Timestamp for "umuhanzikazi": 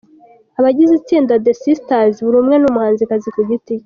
2.69-3.27